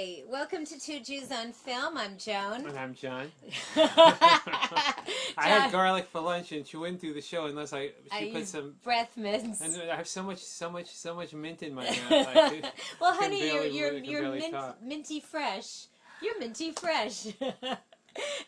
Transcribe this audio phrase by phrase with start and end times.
[0.00, 1.98] Hi, welcome to Two Jews on Film.
[1.98, 2.64] I'm Joan.
[2.66, 3.30] And I'm John.
[3.74, 4.94] John, I
[5.36, 8.46] had garlic for lunch, and she wouldn't do the show unless I I she put
[8.48, 8.76] some.
[8.82, 9.60] breath mints.
[9.60, 11.96] And I have so much, so much, so much mint in my mouth.
[12.10, 12.62] I,
[13.00, 14.82] well, honey, barely- you're you're you're mint, talk.
[14.82, 15.88] minty fresh.
[16.22, 17.26] You're minty fresh.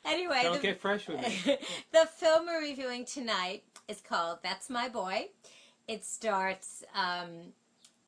[0.06, 1.58] anyway, don't the, get fresh with me.
[1.92, 5.28] the film we're reviewing tonight is called "That's My Boy."
[5.86, 6.82] It starts.
[6.94, 7.52] Um,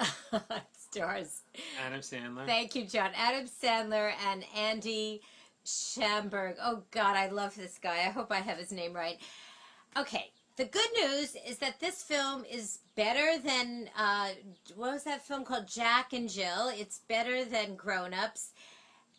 [0.73, 1.43] stars
[1.85, 2.47] Adam Sandler.
[2.47, 3.11] Thank you, John.
[3.17, 5.23] Adam Sandler and Andy
[5.65, 6.57] Samberg.
[6.63, 7.99] Oh, God, I love this guy.
[7.99, 9.19] I hope I have his name right.
[9.97, 14.31] Okay, the good news is that this film is better than, uh,
[14.77, 15.67] what was that film called?
[15.67, 16.71] Jack and Jill.
[16.73, 18.53] It's better than Grown Ups.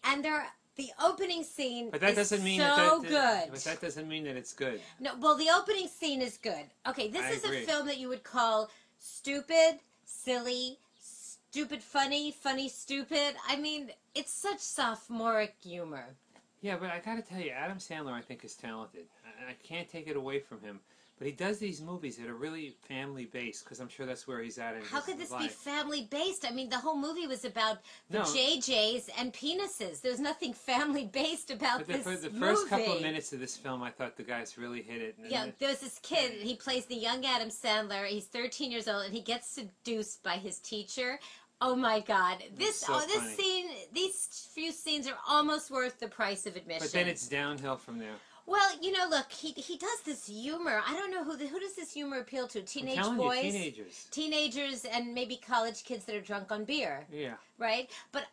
[0.03, 3.51] And there, the opening scene but that is doesn't mean so that, that good.
[3.51, 4.81] But that doesn't mean that it's good.
[4.99, 6.65] No, well, the opening scene is good.
[6.87, 7.63] Okay, this I is agree.
[7.63, 8.69] a film that you would call
[8.99, 13.35] stupid, silly, stupid, funny, funny, stupid.
[13.47, 16.15] I mean, it's such sophomoric humor.
[16.61, 19.05] Yeah, but I gotta tell you, Adam Sandler, I think, is talented.
[19.25, 20.79] I, I can't take it away from him.
[21.17, 24.41] But he does these movies that are really family based, because I'm sure that's where
[24.41, 26.45] he's at in How could this be family based?
[26.45, 27.77] I mean, the whole movie was about
[28.09, 28.23] the No.
[28.25, 30.01] JJs and penises.
[30.01, 32.39] There's nothing family based about But the, this the movie.
[32.39, 35.15] first couple of minutes of this film, I thought the guys really hit it.
[35.17, 36.33] and Yeah, then- there's this kid.
[36.33, 38.05] He plays the young Adam Sandler.
[38.07, 41.19] He's 13 years old, and he gets seduced by his teacher.
[41.61, 42.43] Oh my God!
[42.57, 43.33] This so oh, this funny.
[43.35, 46.83] scene, these few scenes are almost worth the price of admission.
[46.83, 48.15] but then it's downhill from there.
[48.45, 50.81] well, you know, look, he he does this humor.
[50.85, 52.61] I don't know who the, who does this humor appeal to?
[52.61, 54.07] Teenage boys, you, teenagers.
[54.11, 57.89] teenagers, and maybe college kids that are drunk on beer, Yeah, right?
[58.11, 58.25] But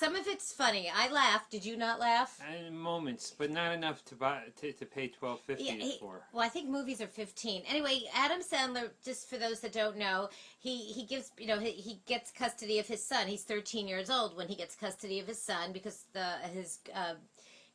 [0.00, 0.90] some of it's funny.
[0.92, 1.50] I laughed.
[1.50, 2.40] Did you not laugh?
[2.48, 6.22] and moments, but not enough to buy to, to pay twelve fifty Yeah, he- for.
[6.32, 7.64] Well, I think movies are 15.
[7.68, 11.72] Anyway, Adam Sandler, just for those that don't know, he, he gives, you know, he,
[11.72, 13.26] he gets custody of his son.
[13.26, 17.14] He's 13 years old when he gets custody of his son because the his uh,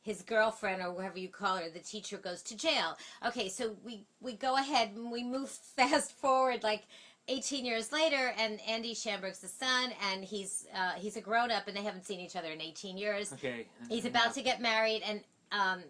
[0.02, 2.96] his girlfriend or whoever you call her, the teacher goes to jail.
[3.24, 6.84] Okay, so we we go ahead and we move fast forward like
[7.28, 11.66] 18 years later and Andy Samberg's the son and he's uh, he's a grown up
[11.66, 13.32] and they haven't seen each other in 18 years.
[13.32, 13.66] Okay.
[13.88, 15.20] He's about to get married, and
[15.52, 15.80] um,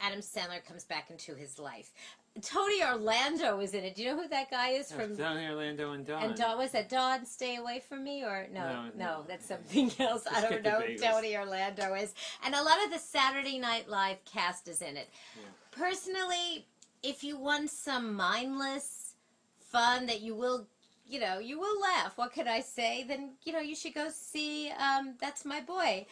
[0.00, 1.92] Adam Sandler comes back into his life.
[2.40, 3.94] Tony Orlando is in it.
[3.94, 5.14] Do you know who that guy is from?
[5.16, 6.22] Tony Orlando and Dawn.
[6.22, 7.26] And Dawn was that Dawn?
[7.26, 8.60] Stay away from me, or no?
[8.60, 9.24] No, No, no.
[9.28, 10.24] that's something else.
[10.30, 10.80] I don't know.
[10.80, 12.14] who Tony Orlando is,
[12.44, 15.10] and a lot of the Saturday Night Live cast is in it.
[15.36, 15.42] Yeah.
[15.72, 16.66] Personally,
[17.02, 19.14] if you want some mindless
[19.60, 20.66] fun that you will,
[21.06, 22.16] you know, you will laugh.
[22.16, 23.04] What could I say?
[23.06, 24.70] Then you know you should go see.
[24.70, 26.06] Um, that's my boy.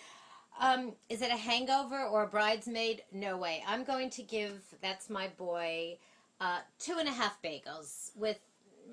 [0.60, 3.02] Um, is it a hangover or a bridesmaid?
[3.12, 3.64] No way.
[3.66, 5.96] I'm going to give That's My Boy
[6.40, 8.38] uh, two and a half bagels with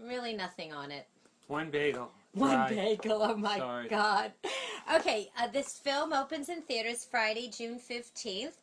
[0.05, 1.07] really nothing on it.
[1.47, 2.11] One bagel.
[2.33, 2.75] One Fried.
[2.75, 3.21] bagel.
[3.23, 3.87] Oh my Sorry.
[3.87, 4.31] God.
[4.95, 8.53] Okay, uh, this film opens in theaters Friday, June 15th.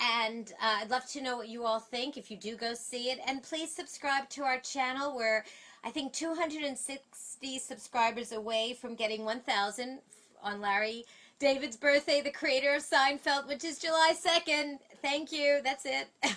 [0.00, 3.10] And uh, I'd love to know what you all think if you do go see
[3.10, 3.18] it.
[3.26, 5.16] And please subscribe to our channel.
[5.16, 5.44] We're,
[5.86, 10.00] I think, 260 subscribers away from getting 1,000
[10.42, 11.04] on Larry
[11.38, 14.80] David's birthday, the creator of Seinfeld, which is July 2nd.
[15.00, 15.60] Thank you.
[15.62, 16.08] That's it.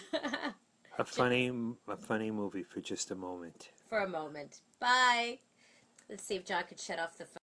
[1.00, 1.50] A funny,
[1.88, 3.70] a funny movie for just a moment.
[3.88, 4.60] For a moment.
[4.82, 5.40] Bye.
[6.10, 7.38] Let's see if John could shut off the phone.